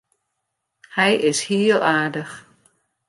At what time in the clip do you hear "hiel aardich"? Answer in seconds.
1.47-2.35